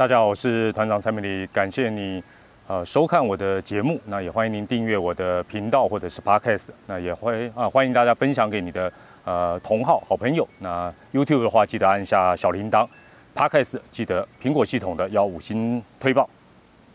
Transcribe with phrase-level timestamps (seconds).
[0.00, 2.24] 大家好，我是团长蔡美丽，感谢你
[2.66, 8.90] 呃收看我的节目，那也欢迎您订阅我的频道或者是 Podcast，那也欢啊欢迎大家分享给你的
[9.26, 10.48] 呃同好好朋友。
[10.60, 12.88] 那 YouTube 的话，记得按下小铃铛
[13.34, 16.26] ，Podcast 记得苹果系统的要五星推报。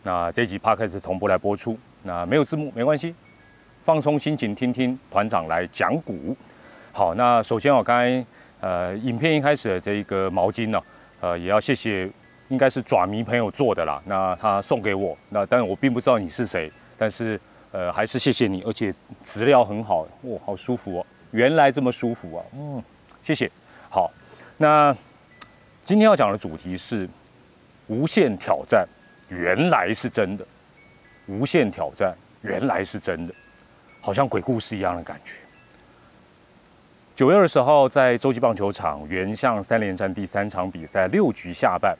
[0.02, 3.14] 那这集 Podcast 同步来播出，那没有字幕没关系，
[3.84, 6.36] 放松心情听听团长来讲股。
[6.90, 8.26] 好，那首先我刚才
[8.60, 10.82] 呃影片一开始的这个毛巾呢，
[11.20, 12.10] 呃也要谢谢，
[12.48, 14.02] 应该是爪迷朋友做的啦。
[14.04, 17.40] 那他送给我，那但是我并不知道你是谁，但是
[17.72, 22.82] 呃还是谢谢你，而且质料很好，哇，好舒服哦，原来这么舒服啊，嗯，
[23.22, 23.50] 谢谢。
[23.88, 24.10] 好，
[24.56, 24.96] 那
[25.84, 27.08] 今天要讲的主题是
[27.86, 28.86] 无限挑战，
[29.28, 30.44] 原来是真的，
[31.26, 33.34] 无限挑战原来是真的，
[34.00, 35.34] 好像鬼故事一样的感觉。
[37.14, 41.96] 九月二十号，在洲际棒球场原相三连战第三场比赛六局下半，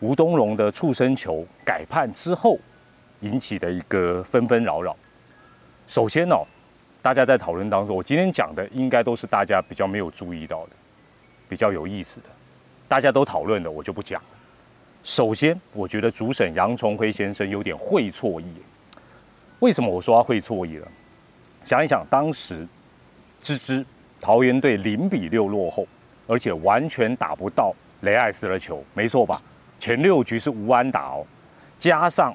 [0.00, 2.58] 吴东荣的触身球改判之后，
[3.20, 4.96] 引起的一个纷纷扰扰。
[5.86, 6.44] 首先哦，
[7.02, 10.70] 大家在讨论当中，我今天讲的应该都是大家比较没有注意到的，
[11.48, 12.26] 比较有意思的，
[12.86, 14.28] 大家都讨论的，我就不讲了。
[15.02, 18.46] 首先，我觉得主审杨崇辉先生有点会错意。
[19.60, 20.88] 为什么我说他会错意了？
[21.64, 22.66] 想一想，当时
[23.40, 23.84] 芝芝。
[24.20, 25.86] 桃园队零比六落后，
[26.26, 29.40] 而且完全打不到雷艾斯的球，没错吧？
[29.78, 31.26] 前六局是无安打哦，
[31.76, 32.34] 加上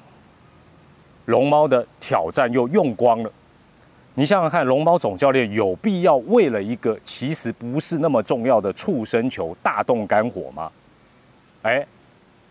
[1.26, 3.30] 龙猫的挑战又用光了。
[4.14, 10.70] 你想想看，龙猫总教练有必要为了一个其实不是那么重要的触身球大动肝火吗？
[11.62, 11.84] 哎，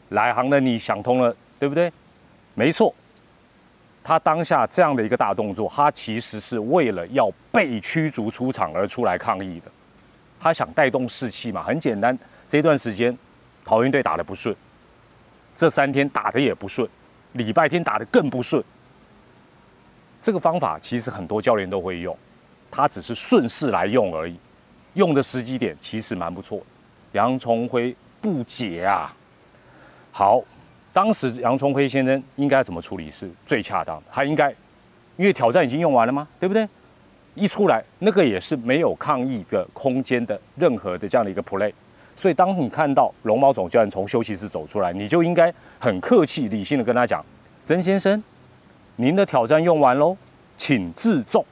[0.09, 1.91] 来航的你想通了，对不对？
[2.53, 2.93] 没错。
[4.03, 9.71] 他当下这样的一个大动作，他其实是为了要被驱逐出场而出来抗议的。
[10.41, 11.63] 他想带动士气嘛？
[11.63, 13.17] 很简单，这段时间
[13.63, 14.53] 桃园队打得不顺，
[15.55, 16.87] 这三天打得也不顺，
[17.33, 18.63] 礼拜天打得更不顺。
[20.21, 22.17] 这个方法其实很多教练都会用，
[22.71, 24.35] 他只是顺势来用而已。
[24.93, 26.61] 用的时机点其实蛮不错。
[27.13, 29.13] 杨崇辉不解啊，
[30.11, 30.41] 好。
[30.91, 34.03] 当时杨崇辉先生应该怎么处理是最恰当的？
[34.11, 34.51] 他应该，
[35.17, 36.27] 因为挑战已经用完了吗？
[36.39, 36.69] 对不对？
[37.33, 41.73] 一出来那个也是没有抗议的空间的任何的这样的一个 play，
[42.15, 47.25] 所以当你看到龙猫总教练从休息室走出来，你就应该很客气理性的跟他讲
[47.65, 48.23] ：“曾先生，
[48.95, 50.15] 您的挑战用完喽，
[50.55, 51.43] 请自重。”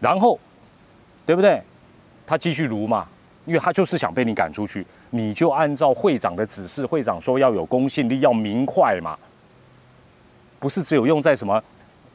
[0.00, 0.38] 然后，
[1.26, 1.62] 对不对？
[2.26, 3.06] 他继续如嘛，
[3.46, 4.86] 因为他就是想被你赶出去。
[5.10, 9.18] 你就按照会长的指示，会长说要有公信力，要明快嘛，
[10.58, 11.62] 不是只有用在什么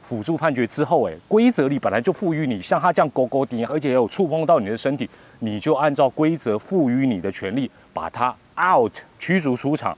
[0.04, 9.96] 辅助判决之后，哎，规则里本来就赋予你，像他这样勾勾顶，而且有触碰到你的身体，你就按照规则赋予你的权利，把他 out 驱逐出场，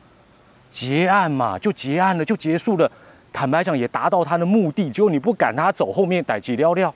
[0.71, 2.91] 结案嘛，就结案了，就结束了。
[3.33, 6.95] 坦白讲，也达到他的目的，就你不赶他走，后面逮几撩撩。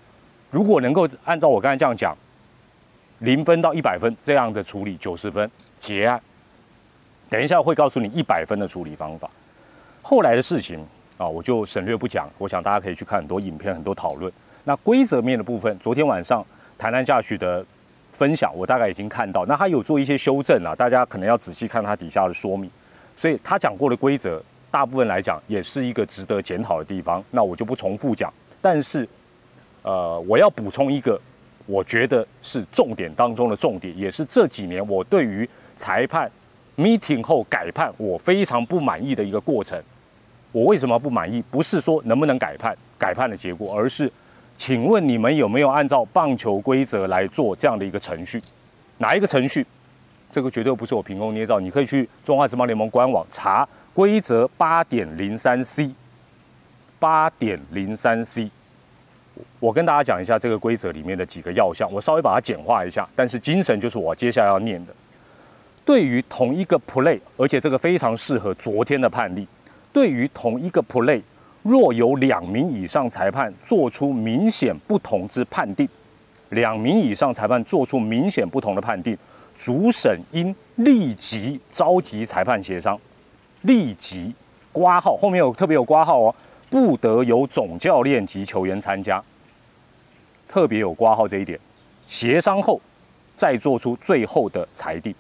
[0.51, 2.17] 如果能够按照我刚才这样讲，
[3.19, 5.51] 零分到一百分这样的处理，九十分。
[5.81, 6.21] 结案，
[7.29, 9.29] 等一下会告诉你一百分的处理方法。
[10.01, 10.87] 后来的事情
[11.21, 12.27] 啊，我就省略不讲。
[12.39, 14.33] 我想大家可以去看很多影片，很多讨论。
[14.65, 16.43] 那规则面的部分，昨天晚上
[16.79, 17.63] 台南驾许的
[18.11, 19.45] 分享，我大概已经看到。
[19.45, 22.71] 那他有做一些修正啊，大家可能要仔细看他底下的说明。
[23.17, 27.23] 所以他讲过的规则，大部分来讲也是一个值得检讨的地方。
[27.31, 28.33] 那我就不重复讲。
[28.63, 29.07] 但是，
[29.83, 31.21] 呃，我要补充一个，
[31.67, 36.31] 我觉得是重点当中的重点，也是这几年我对于裁判
[36.79, 39.79] meeting 后改判，我非常不满意的一个过程。
[40.53, 41.43] 我为什么不满意？
[41.51, 44.11] 不是说能不能改判、改判的结果，而是，
[44.57, 48.43] 请问你们有没有按照棒球规则来做这样的一个程序？
[48.99, 49.67] 哪一个程序？
[50.33, 51.59] 这个绝对不是我凭空捏造。
[51.59, 55.95] 你可以去中华职棒联盟官网查规则八点零三 C。
[56.99, 58.51] 八点零三 C，
[59.59, 64.93] 我跟大家讲一下这个规则里面的几个要项，我稍微把它简化一下，但是精神就是我接下来要念的。
[65.83, 69.49] 对于同一个 play，而且这个非常适合昨天的判例。
[69.93, 71.21] 对于同一个 play，
[71.63, 75.89] 若有两名以上裁判做出明显不同之判定，
[76.51, 79.17] 两名以上裁判做出明显不同的判定，
[79.55, 82.99] 主审应立即召集裁判协商，
[83.63, 84.35] 立即
[84.73, 86.35] 挂号，后面有特别有挂号哦，
[86.69, 89.23] 不得有总教练及球员参加，
[90.49, 91.59] 特别有挂号这一点，
[92.07, 92.81] 协商后
[93.37, 95.15] 再做出最后的裁定。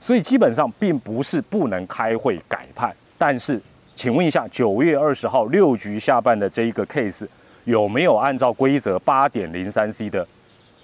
[0.00, 3.58] 所以基本上并不是不能开会改判，但是
[3.94, 7.26] 请问一下，九月二十号六局下半的这一个 case
[7.64, 10.26] 有没有按照规则八点零三 C 的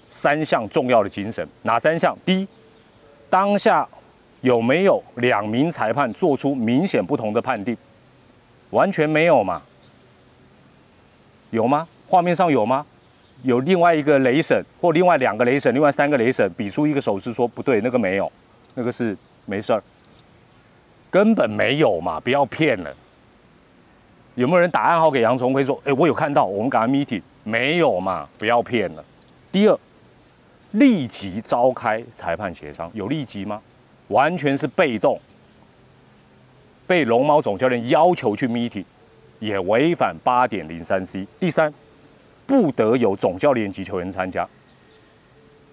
[0.09, 1.47] 三项重要的精神？
[1.63, 2.17] 哪三项？
[2.23, 2.47] 第一，
[3.29, 3.87] 当下
[4.39, 7.75] 有没有两名裁判做出明显不同的判定？
[8.71, 9.61] 完全没有嘛？
[11.49, 11.87] 有吗？
[12.07, 12.85] 画面上有吗？
[13.43, 18.31] 有另外一个雷神或另外两个雷神，另外三个雷神比出一个手势说不对，那个没有，
[18.75, 19.83] 那个是没事儿，
[21.09, 22.19] 根本没有嘛！
[22.19, 22.95] 不要骗了。
[24.41, 25.79] 有没有人打暗号给杨崇辉说？
[25.85, 28.27] 哎，我有看到，我们赶快 meeting，没有嘛？
[28.39, 29.05] 不要骗了。
[29.51, 29.79] 第二，
[30.71, 33.61] 立即召开裁判协商，有立即吗？
[34.07, 35.21] 完全是被动，
[36.87, 38.83] 被龙猫总教练要求去 meeting，
[39.37, 41.27] 也违反八点零三 C。
[41.39, 41.71] 第三。
[42.47, 44.45] 不得有总教练及球员参加，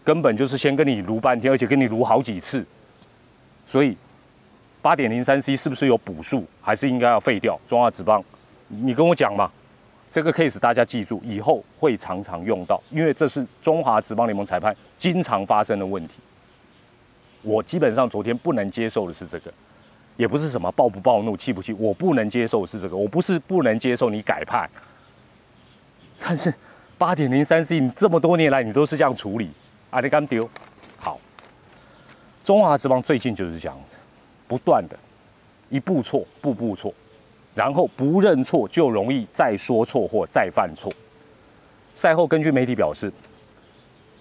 [0.05, 2.64] 根本就是先跟你撸半天，而且跟你撸好几次，
[3.67, 3.97] 所以
[4.81, 7.59] 八点零三 C 是不是有补数，还是应该要废掉？
[7.67, 8.23] 中华职棒，
[8.69, 9.50] 你跟我讲嘛，
[10.11, 16.15] 这个 case 大家记住，以后会常常用到，因为这是中华职棒联盟裁判经常发生的问题。
[17.43, 19.53] 我基本上昨天不能接受的是这个，
[20.17, 24.69] 也不是什么暴不暴怒、气不气，我不能接受是这个，我不是不能接受你改判，
[26.21, 26.55] 但是。
[26.99, 29.49] 八点零三 C，你这么多年来你都是这样处理，
[29.91, 30.50] 阿里干丢，
[30.97, 31.17] 好。
[32.44, 33.94] 中华之棒最近就是这样子，
[34.49, 34.99] 不断的，
[35.71, 36.93] 一步错，步步错，
[37.59, 40.89] 然后不认错就容易再说错或再犯错。
[41.93, 43.13] 赛后根据媒体表示，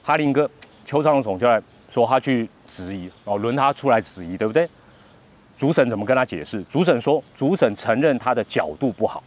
[0.02, 0.50] 哈林哥
[0.84, 4.68] 球场的总教练说他去质疑，哦，轮他出来质疑，对不对？
[5.56, 6.64] 主审怎么跟他解释？
[6.64, 9.24] 主审说，主审承认他的角度不好。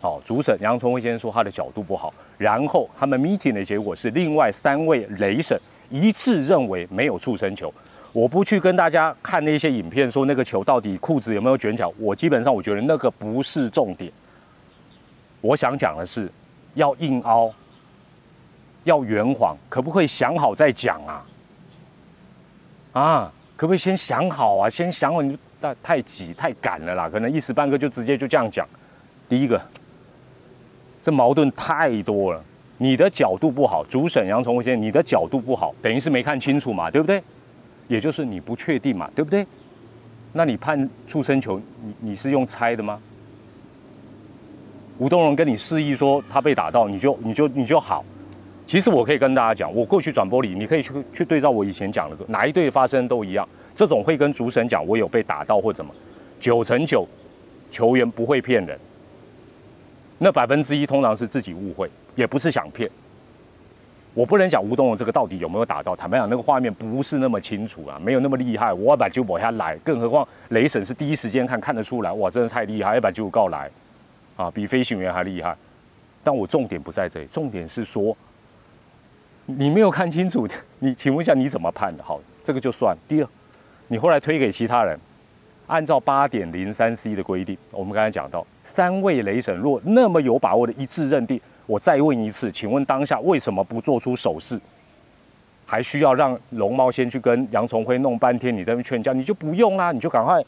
[0.00, 5.60] 好，主审杨崇辉先生说他的角度不好，然后他们 meeting 的结果是另外三位雷审
[5.90, 7.74] 一致认为没有触身球。
[8.14, 14.10] 我不去跟大家看那些影片，说那个球到底裤子有没有卷角，我基本上我觉得那个不是重点。
[15.40, 16.30] 我想讲的是，
[16.74, 17.52] 要硬凹，
[18.84, 21.26] 要圆谎，可不可以想好再讲啊？
[22.92, 24.70] 啊，可不可以先想好啊？
[24.70, 28.64] 先想好，你太太急太赶了啦，可能一时半刻就直接就这样讲。
[29.28, 29.60] 第一个。
[31.02, 32.42] 这矛盾太多了，
[32.78, 37.22] 你的角度不好，主审杨崇辉先生，你的角度不好，等于是没看清楚嘛，对不对？
[37.88, 39.46] 也就是你不确定嘛，对不对？
[40.32, 43.00] 那你判出生球，你你是用猜的吗？
[44.98, 48.04] 吴东荣跟你示意说他被打到，你就你就你就好。
[48.66, 53.48] 其实我可以跟大家讲，我过去转播里，你可以去去对照我以前讲的，哪一队发生都一样。
[53.76, 55.92] 这种会跟主审讲我有被打到或怎么，
[56.40, 57.06] 九成九
[57.70, 58.78] 球员不会骗人。
[60.18, 62.88] 那百分之一通常是自己误会，也不是想骗。
[64.14, 68.72] 我不能讲吴东龙这个到底有没有打到，坦白讲，那个画面不是那么清楚啊，没有那么厉害。
[68.72, 73.68] 我要把九保下来，更何况雷神是第一时间看看得出来，哇，真的太厉害，要把九告来，
[74.36, 75.56] 啊，比飞行员还厉害。
[76.22, 78.16] 但我重点不在这里，重点是说，
[79.46, 82.04] 你没有看清楚，你请问一下你怎么判的？
[82.04, 82.96] 好，这个就算。
[83.08, 83.28] 第二，
[83.88, 84.98] 你后来推给其他人。
[85.66, 94.60] 按照八点零三 C 的规定，我们刚才讲到，三位雷神若那么有把握的一致认定，我再问一次，请问当下为什么不做出手势？
[95.66, 98.54] 还需要让龙猫先去跟杨崇辉弄半天？
[98.54, 100.44] 你在那劝架，你就不用啦，你就赶快，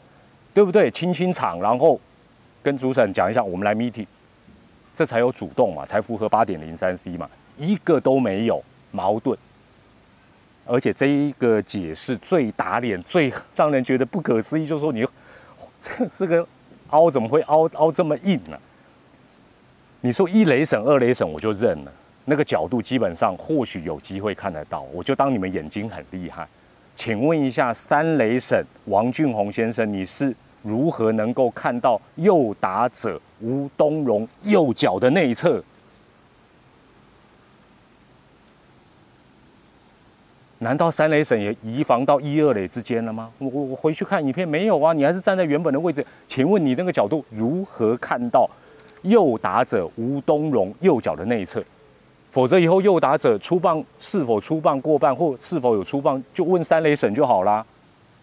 [0.53, 0.91] 对不对？
[0.91, 1.99] 清清场，然后
[2.61, 4.05] 跟主审讲一下，我们来 meeting，
[4.93, 7.27] 这才有主动嘛，才符合八点零三 C 嘛，
[7.57, 9.35] 一个都没有矛盾。
[10.67, 15.03] 而且这一个解释最打脸、最让人觉得不可思议，就是说你
[15.81, 16.47] 这是个
[16.89, 18.59] 凹，怎么会凹凹这么硬呢？
[20.01, 21.91] 你说一雷神、二雷神，我就认了。
[22.25, 26.47] 那个角度基本上或许有机会看得到，我就当你们眼睛很厉害。
[26.93, 35.63] 请问一下，三雷神王俊宏先生，你是如何能够看到右打者吴东荣右脚的内侧？
[40.59, 43.31] 难道三雷审也移防到一二垒之间了吗？
[43.37, 46.05] 我我我回去看影片没有啊，你还是站在原本的位置。
[46.25, 48.49] 请问你那个角度如何看到
[49.03, 51.63] 右打者吴东荣右脚的内侧？
[52.31, 57.65] 否则以后右打者出棒是否出棒过半或是否有出棒，就问三雷审就好啦，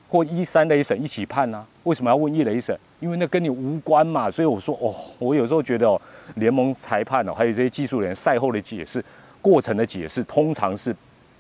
[0.09, 1.67] 或一三雷审一起判啊？
[1.85, 2.79] 为什么要问一雷审？
[3.01, 4.31] 因为那跟你无关嘛。
[4.31, 6.01] 所以我说哦，我有时候觉得哦，
[6.37, 9.05] 联盟裁判哦，还有这些技术人赛后的解释、
[9.43, 10.95] 过程的解释，通常是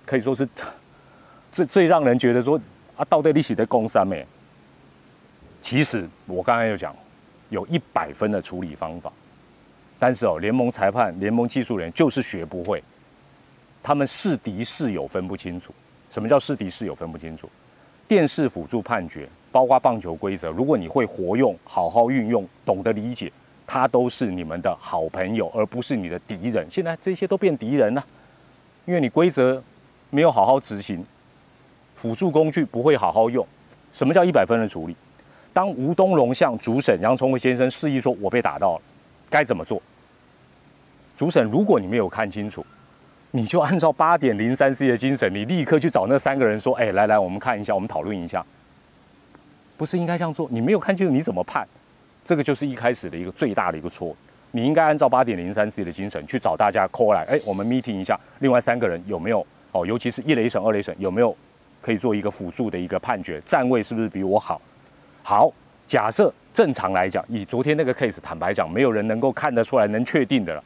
[0.05, 0.49] 可以说是。
[1.53, 2.61] 最最让人觉得说
[2.97, 4.27] 啊，到底利息的攻三没？
[5.61, 6.93] 其实我刚才有讲，
[7.49, 9.13] 有一百分的处理方法，
[10.05, 12.85] 但是哦，联盟裁判、联盟技术人就是学不会，
[13.83, 15.73] 他们是敌是友分不清楚。
[16.11, 17.49] 什么叫是敌是友分不清楚？
[18.07, 23.33] 电视辅助判决，包括棒球规则，如果你会活用、好好运用、懂得理解，
[23.67, 26.67] 它都是你们的好朋友，而不是你的敌人。
[26.71, 28.05] 现在这些都变敌人了，
[28.85, 29.65] 因为你规则
[30.11, 31.03] 没有好好执行。
[31.97, 33.47] 辅助工具不会好好用，
[33.91, 34.95] 什么叫一百分的处理？
[35.55, 38.83] 当吴东龙向主审杨崇伟先生示意说：“我被打到了，
[39.31, 39.81] 该怎么做？”
[41.17, 42.65] 主审，如果你没有看清楚，
[43.31, 48.45] 你就按照八点零三 C 的精神，你立刻去找那三个人说：“哎，来来，我们看一下，我们讨论一下。”
[49.77, 50.49] 不是应该这样做？
[50.51, 51.67] 你没有看清楚，你怎么判？
[52.25, 54.17] 这个就是一开始的一个最大的一个错。
[54.53, 59.85] 你应该按照八点零三 C 的精神去找大家 call 来，哎，我们 meeting 一下，另外三个人有没有哦？
[59.85, 61.37] 尤其是一雷审、二雷审有没有
[61.83, 63.41] 可以做一个辅助的一个判决？
[63.41, 64.61] 站位是不是比我好？
[65.25, 65.53] 好，
[65.89, 70.63] 假设正常来讲，以昨天那个 case，坦白讲，没有人能够看得出来能确定的了，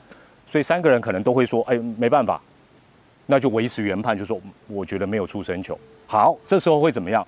[0.48, 2.40] 所以三个人可能都会说，哎，没办法，
[3.26, 5.78] 那就维持原判，就说我觉得没有出生球。
[6.06, 7.26] 好，这时候会怎么样？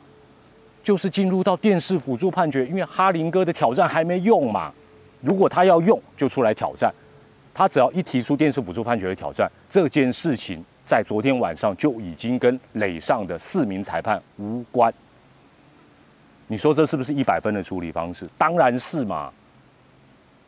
[0.83, 4.73] 就是进入到电视辅助判决，因为哈林哥的挑战还没用嘛。
[5.21, 6.91] 如果他要用，就出来挑战。
[7.53, 14.91] 他只要一提出电视辅助判决的挑战，这件事情在昨天晚上就已经跟垒上的四名裁判无关。
[16.47, 18.27] 你说这是不是一百分的处理方式？
[18.39, 19.31] 当然是嘛！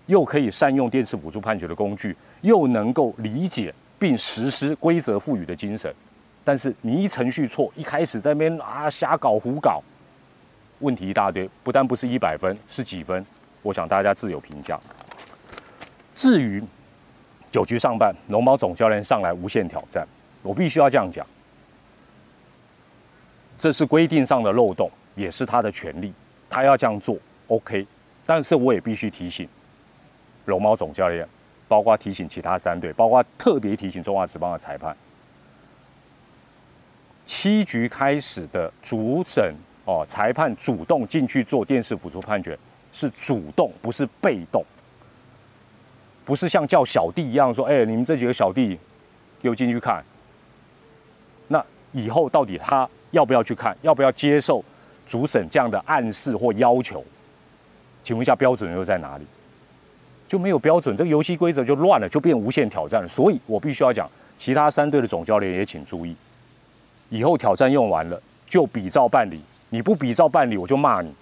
[0.07, 5.93] 又可以善用电视辅助判决的工具，又能够理解并实施规则赋予的精神。
[6.45, 9.83] 但是你一程序错，一开始在那边啊瞎搞胡搞，
[10.81, 11.49] 问题一大堆。
[11.63, 13.25] 不但不是一百分，是几分？
[13.63, 14.79] 我想大家自有评价。
[16.15, 16.63] 至于
[17.51, 20.07] 九局上半，龙猫总教练上来无限挑战，
[20.43, 21.27] 我必须要这样讲，
[23.59, 24.91] 这是规定上的漏洞。
[25.15, 26.11] 也是他的权利，
[26.49, 27.19] 他要这样做
[27.49, 27.87] ，OK。
[28.25, 29.47] 但是我也必须提醒
[30.47, 31.27] 龙猫总教练，
[31.69, 34.97] 包括提醒其他三队，包括特别提醒中华职棒的裁判，
[37.25, 42.59] 七局开始的主审哦，裁判主动进去做电视辅助判决，
[42.93, 44.65] 是主动，不是被动，
[46.25, 48.79] 不是像叫小弟一样说，哎，你们这几个小弟
[49.41, 50.05] 给我进去看。
[51.49, 54.65] 那以后到底他要不要去看，要不要接受？
[55.05, 57.05] 主审这样的暗示或要求，
[58.05, 59.27] 请问一下标准又在哪里？
[60.33, 63.07] 就没有标准，这个游戏规则就乱了，就变无限挑战了。
[63.07, 64.09] 所以我必须要讲，
[64.39, 66.17] 其他三队的总教练也请注意，
[67.11, 71.13] 以后挑战用完了就比照办理，你不比照办理我就骂你，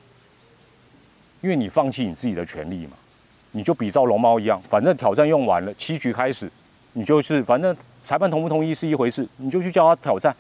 [1.40, 2.92] 因为你放弃你自己的权利嘛。
[3.50, 6.48] 你就比照龙猫一样，反正挑战用完了，七局开始，
[6.92, 10.32] 你就是反正裁判同不同意是一回事，你就去叫他挑战，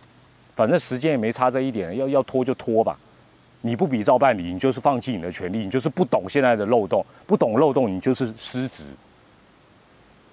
[0.54, 2.96] 反正时间也没差这一点，要要拖就拖吧。
[3.62, 8.82] 你不比照办理，你就是放弃你的权利，你就是不懂现在的漏洞，不懂漏洞，你就是失职。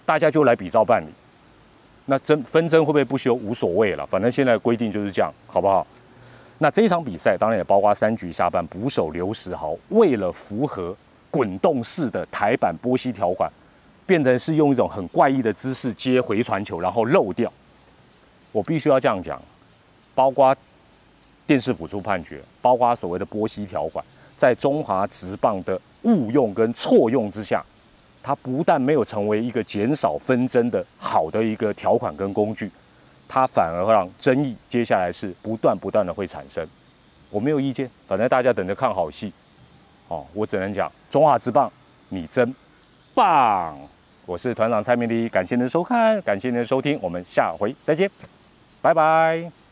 [0.06, 1.08] 大家就来比照办理，
[2.06, 5.86] 那争纷争会不会不休无所谓了，反正现在规定就是这样，好不好？
[6.60, 10.96] 那这一场比赛当然也包括三局下半捕手刘时豪为了符合
[11.30, 13.52] 滚动式的台版波西条款，
[14.06, 17.52] 变成是用一种很怪异的姿势接回传球，然后漏掉。
[18.54, 19.38] 我必须要这样讲，
[20.16, 20.56] 包括。
[21.48, 24.04] 电视辅助判决，包括所谓的波西条款，
[24.36, 27.64] 在中华职棒的误用跟错用之下，
[28.22, 32.70] 它不但没有成为一个减少纷争的好的一个条款跟工具，
[33.28, 36.68] 它反而让争议接下来是不断不断的会产生。
[37.30, 39.32] 我没有意见，反正大家等着看好戏。
[40.10, 41.72] 哦，我只能讲中华职棒，
[42.10, 42.54] 你真
[43.14, 43.78] 棒！
[44.26, 48.10] 我是团长蔡明黎，感谢您的收看，感谢您的收听，我们下回再见，
[48.82, 49.67] 拜拜。